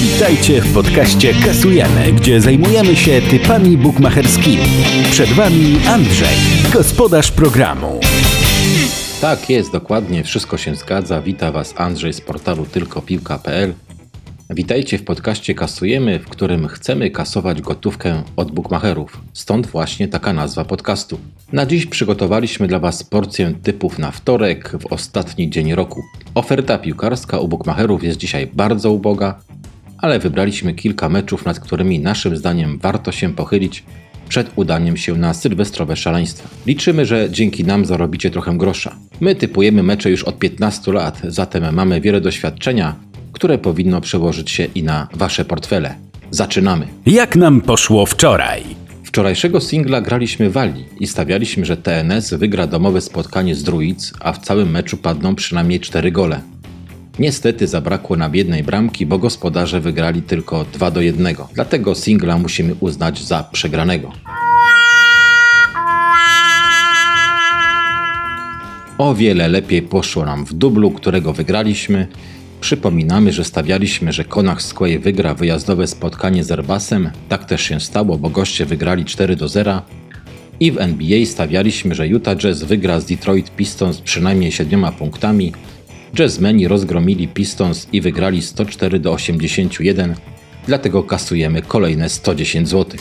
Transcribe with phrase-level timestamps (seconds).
[0.00, 4.62] Witajcie w podcaście Kasujemy, gdzie zajmujemy się typami bukmacherskimi.
[5.12, 6.36] Przed Wami Andrzej,
[6.72, 8.00] gospodarz programu.
[9.20, 11.22] Tak jest, dokładnie, wszystko się zgadza.
[11.22, 13.74] Wita Was Andrzej z portalu tylkopiłka.pl.
[14.50, 19.20] Witajcie w podcaście Kasujemy, w którym chcemy kasować gotówkę od bukmacherów.
[19.32, 21.18] Stąd właśnie taka nazwa podcastu.
[21.52, 26.02] Na dziś przygotowaliśmy dla Was porcję typów na wtorek, w ostatni dzień roku.
[26.34, 29.40] Oferta piłkarska u bukmacherów jest dzisiaj bardzo uboga,
[29.98, 33.84] ale wybraliśmy kilka meczów, nad którymi naszym zdaniem warto się pochylić
[34.28, 36.48] przed udaniem się na sylwestrowe szaleństwa.
[36.66, 38.96] Liczymy, że dzięki nam zarobicie trochę grosza.
[39.20, 42.94] My typujemy mecze już od 15 lat, zatem mamy wiele doświadczenia,
[43.32, 45.94] które powinno przełożyć się i na wasze portfele.
[46.30, 46.86] Zaczynamy!
[47.06, 48.62] Jak nam poszło wczoraj?
[49.04, 54.38] Wczorajszego singla graliśmy Wali i stawialiśmy, że TNS wygra domowe spotkanie z Druids, a w
[54.38, 56.40] całym meczu padną przynajmniej 4 gole.
[57.18, 61.36] Niestety zabrakło nam jednej bramki, bo gospodarze wygrali tylko 2 do 1.
[61.54, 64.12] Dlatego singla musimy uznać za przegranego.
[68.98, 72.06] O wiele lepiej poszło nam w dublu, którego wygraliśmy.
[72.60, 77.10] Przypominamy, że stawialiśmy, że Konach Square wygra wyjazdowe spotkanie z Airbusem.
[77.28, 79.82] Tak też się stało, bo goście wygrali 4 do 0.
[80.60, 85.52] I w NBA stawialiśmy, że Utah Jazz wygra z Detroit Pistons przynajmniej 7 punktami.
[86.14, 90.14] Jazzmeni rozgromili Pistons i wygrali 104 do 81,
[90.66, 93.00] dlatego kasujemy kolejne 110 zł.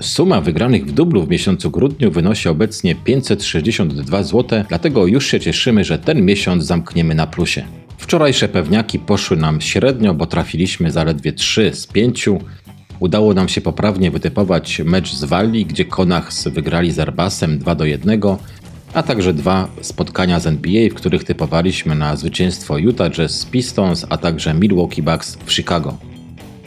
[0.00, 5.84] Suma wygranych w dublu w miesiącu grudniu wynosi obecnie 562 zł, dlatego już się cieszymy,
[5.84, 7.64] że ten miesiąc zamkniemy na plusie.
[7.98, 12.28] Wczorajsze pewniaki poszły nam średnio, bo trafiliśmy zaledwie 3 z 5.
[13.00, 17.84] Udało nam się poprawnie wytypować mecz z Walii, gdzie Konachs wygrali z Airbusem 2 do
[17.84, 18.20] 1,
[18.94, 24.16] a także dwa spotkania z NBA, w których typowaliśmy na zwycięstwo Utah Jazz Pistons, a
[24.16, 25.96] także Milwaukee Bucks w Chicago.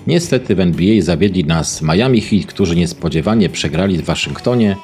[0.08, 4.76] Niestety w NBA zawiedli nas Miami Heat, którzy niespodziewanie przegrali w Waszyngtonie,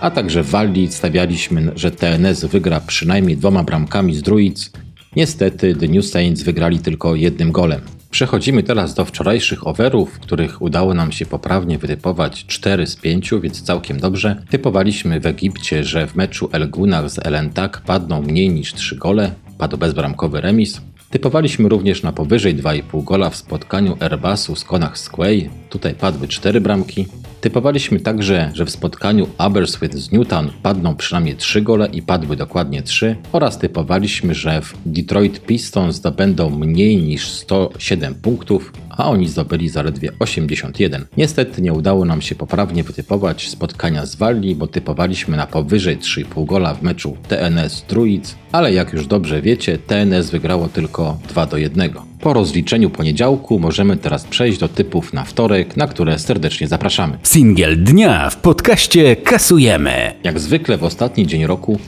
[0.00, 4.70] a także w Walii stawialiśmy, że TNS wygra przynajmniej dwoma bramkami z Druids.
[5.16, 7.97] Niestety The New Saints wygrali tylko jednym golem.
[8.18, 13.62] Przechodzimy teraz do wczorajszych overów, których udało nam się poprawnie wytypować 4 z 5, więc
[13.62, 14.42] całkiem dobrze.
[14.50, 18.96] Typowaliśmy w Egipcie, że w meczu El Gunnar z El Tak padną mniej niż 3
[18.96, 20.80] gole, padł bezbramkowy remis.
[21.10, 26.60] Typowaliśmy również na powyżej 2,5 gola w spotkaniu Airbusu z Konach Squay, tutaj padły 4
[26.60, 27.06] bramki.
[27.40, 32.82] Typowaliśmy także, że w spotkaniu Aberystwyth z Newtown padną przynajmniej 3 gole i padły dokładnie
[32.82, 39.68] 3 oraz typowaliśmy, że w Detroit Pistons zdobędą mniej niż 107 punktów, a oni zdobyli
[39.68, 41.06] zaledwie 81.
[41.16, 46.46] Niestety nie udało nam się poprawnie wytypować spotkania z Walli, bo typowaliśmy na powyżej 3,5
[46.46, 51.56] gola w meczu TNS Druids, ale jak już dobrze wiecie, TNS wygrało tylko 2 do
[51.56, 51.90] 1.
[52.28, 57.18] Po rozliczeniu poniedziałku możemy teraz przejść do typów na wtorek, na które serdecznie zapraszamy.
[57.22, 60.12] Singiel dnia w podcaście Kasujemy.
[60.24, 61.78] Jak zwykle w ostatni dzień roku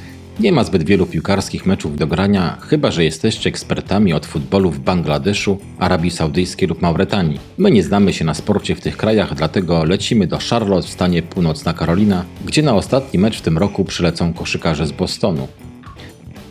[0.41, 4.79] nie ma zbyt wielu piłkarskich meczów do grania, chyba że jesteście ekspertami od futbolu w
[4.79, 7.41] Bangladeszu, Arabii Saudyjskiej lub Mauretanii.
[7.59, 11.23] My nie znamy się na sporcie w tych krajach, dlatego lecimy do Charlotte w stanie
[11.23, 15.49] Północna Karolina, gdzie na ostatni mecz w tym roku przylecą koszykarze z Bostonu.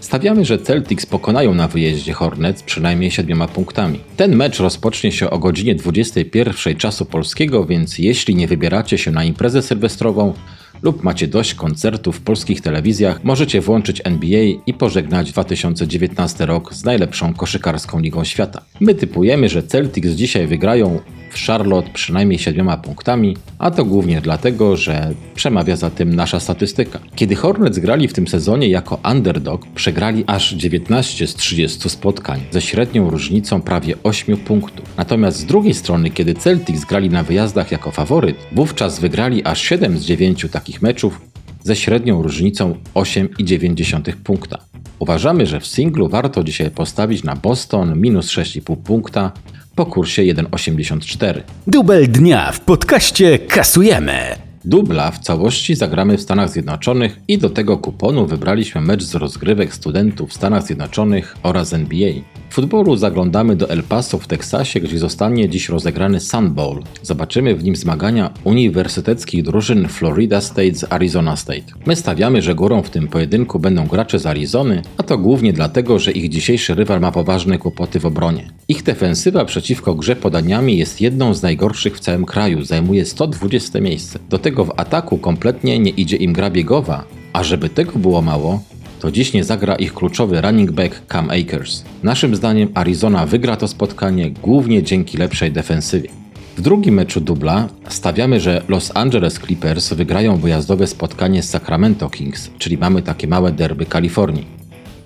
[0.09, 3.99] Stawiamy, że Celtics pokonają na wyjeździe Hornets przynajmniej siedmioma punktami.
[4.17, 9.23] Ten mecz rozpocznie się o godzinie 21 czasu polskiego, więc jeśli nie wybieracie się na
[9.23, 10.33] imprezę sylwestrową
[10.81, 16.83] lub macie dość koncertów w polskich telewizjach, możecie włączyć NBA i pożegnać 2019 rok z
[16.83, 18.61] najlepszą koszykarską ligą świata.
[18.79, 24.77] My typujemy, że Celtics dzisiaj wygrają w Charlotte przynajmniej siedmioma punktami, a to głównie dlatego,
[24.77, 26.99] że przemawia za tym nasza statystyka.
[27.15, 32.61] Kiedy Hornets grali w tym sezonie jako underdog, przegrali aż 19 z 30 spotkań, ze
[32.61, 34.85] średnią różnicą prawie 8 punktów.
[34.97, 39.97] Natomiast z drugiej strony, kiedy Celtics grali na wyjazdach jako faworyt, wówczas wygrali aż 7
[39.97, 41.21] z 9 takich meczów,
[41.63, 44.57] ze średnią różnicą 8,9 punkta.
[44.99, 49.31] Uważamy, że w singlu warto dzisiaj postawić na Boston minus 6,5 punkta,
[49.79, 51.41] po kursie 1,84.
[51.67, 54.35] Dubel dnia w podcaście Kasujemy.
[54.65, 59.73] Dubla w całości zagramy w Stanach Zjednoczonych i do tego kuponu wybraliśmy mecz z rozgrywek
[59.73, 62.11] studentów w Stanach Zjednoczonych oraz NBA.
[62.49, 66.83] Futbolu zaglądamy do El Paso w Teksasie, gdzie zostanie dziś rozegrany Sun Bowl.
[67.03, 71.73] Zobaczymy w nim zmagania uniwersyteckich drużyn Florida State z Arizona State.
[71.85, 75.99] My stawiamy, że górą w tym pojedynku będą gracze z Arizony, a to głównie dlatego,
[75.99, 78.49] że ich dzisiejszy rywal ma poważne kłopoty w obronie.
[78.67, 84.19] Ich defensywa przeciwko grze podaniami jest jedną z najgorszych w całym kraju, zajmuje 120 miejsce.
[84.29, 87.03] Do tego w ataku kompletnie nie idzie im gra biegowa,
[87.33, 88.61] a żeby tego było mało,
[88.99, 91.83] to dziś nie zagra ich kluczowy running back Cam Akers.
[92.03, 96.09] Naszym zdaniem Arizona wygra to spotkanie głównie dzięki lepszej defensywie.
[96.57, 102.49] W drugim meczu dubla stawiamy, że Los Angeles Clippers wygrają wyjazdowe spotkanie z Sacramento Kings,
[102.57, 104.59] czyli mamy takie małe derby Kalifornii.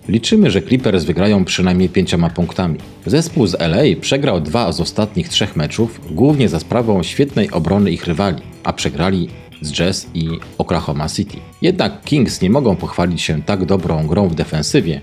[0.07, 2.80] Liczymy, że Clippers wygrają przynajmniej pięcioma punktami.
[3.06, 8.07] Zespół z LA przegrał dwa z ostatnich trzech meczów, głównie za sprawą świetnej obrony ich
[8.07, 9.30] rywali, a przegrali
[9.65, 11.38] z Jazz i Oklahoma City.
[11.62, 15.01] Jednak Kings nie mogą pochwalić się tak dobrą grą w defensywie,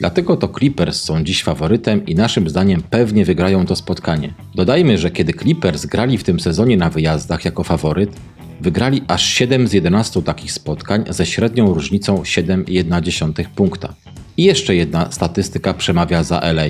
[0.00, 4.34] Dlatego to Clippers są dziś faworytem i naszym zdaniem pewnie wygrają to spotkanie.
[4.54, 8.10] Dodajmy, że kiedy Clippers grali w tym sezonie na wyjazdach jako faworyt,
[8.60, 13.94] wygrali aż 7 z 11 takich spotkań ze średnią różnicą 7,1 punkta.
[14.36, 16.66] I jeszcze jedna statystyka przemawia za LA.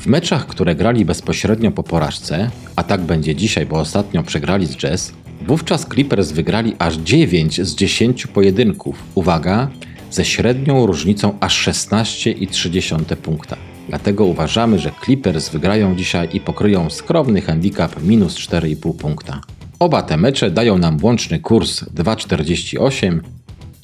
[0.00, 4.76] W meczach, które grali bezpośrednio po porażce, a tak będzie dzisiaj, bo ostatnio przegrali z
[4.76, 5.12] Jazz,
[5.46, 9.02] wówczas Clippers wygrali aż 9 z 10 pojedynków.
[9.14, 9.68] Uwaga,
[10.10, 13.56] ze średnią różnicą aż 16,3 punkta.
[13.88, 19.40] Dlatego uważamy, że Clippers wygrają dzisiaj i pokryją skromny handicap minus 4,5 punkta.
[19.78, 23.20] Oba te mecze dają nam łączny kurs 2,48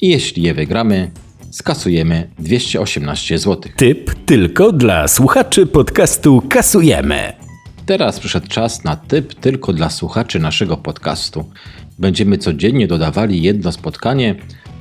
[0.01, 1.11] i jeśli je wygramy,
[1.51, 3.71] skasujemy 218 zł.
[3.75, 7.38] Typ tylko dla słuchaczy podcastu Kasujemy.
[7.89, 11.51] Teraz przyszedł czas na typ tylko dla słuchaczy naszego podcastu.
[11.99, 14.35] Będziemy codziennie dodawali jedno spotkanie,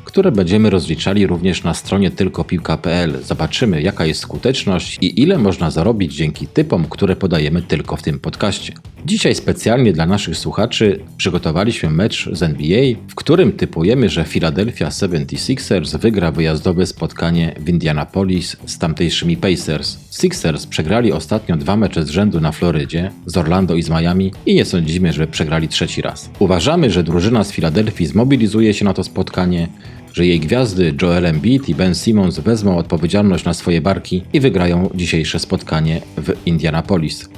[0.08, 3.18] które będziemy rozliczali również na stronie tylkopiłka.pl.
[3.22, 8.18] Zobaczymy, jaka jest skuteczność i ile można zarobić dzięki typom, które podajemy tylko w tym
[8.18, 8.72] podcaście.
[9.06, 15.98] Dzisiaj specjalnie dla naszych słuchaczy przygotowaliśmy mecz z NBA, w którym typujemy, że Philadelphia 76ers
[15.98, 19.98] wygra wyjazdowe spotkanie w Indianapolis z tamtejszymi Pacers.
[20.10, 24.54] Sixers przegrali ostatnio dwa mecze z rzędu na Florydzie, z Orlando i z Miami i
[24.54, 26.30] nie sądzimy, że przegrali trzeci raz.
[26.38, 29.68] Uważamy, że drużyna z Filadelfii zmobilizuje się na to spotkanie,
[30.12, 34.90] że jej gwiazdy Joel Embiid i Ben Simmons wezmą odpowiedzialność na swoje barki i wygrają
[34.94, 37.28] dzisiejsze spotkanie w Indianapolis.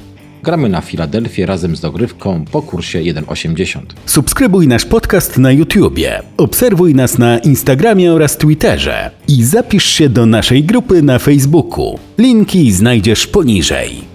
[0.42, 3.80] Gramy na Filadelfię razem z dogrywką po kursie 1,80.
[4.06, 10.26] Subskrybuj nasz podcast na YouTubie, obserwuj nas na Instagramie oraz Twitterze i zapisz się do
[10.26, 11.98] naszej grupy na Facebooku.
[12.18, 14.09] Linki znajdziesz poniżej.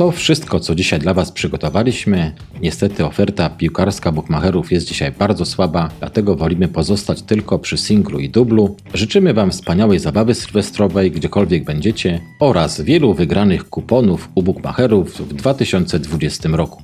[0.00, 2.32] To wszystko, co dzisiaj dla Was przygotowaliśmy.
[2.62, 8.28] Niestety oferta piłkarska bukmacherów jest dzisiaj bardzo słaba, dlatego wolimy pozostać tylko przy singlu i
[8.28, 8.76] dublu.
[8.94, 16.48] Życzymy Wam wspaniałej zabawy sylwestrowej, gdziekolwiek będziecie, oraz wielu wygranych kuponów u bukmacherów w 2020
[16.48, 16.82] roku.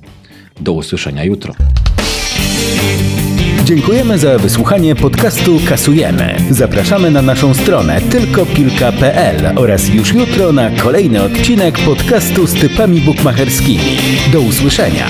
[0.61, 1.53] Do usłyszenia jutro.
[3.67, 6.37] Dziękujemy za wysłuchanie podcastu Kasujemy.
[6.49, 13.97] Zapraszamy na naszą stronę tylkopilka.pl oraz już jutro na kolejny odcinek podcastu z typami bukmacherskimi.
[14.31, 15.05] Do usłyszenia.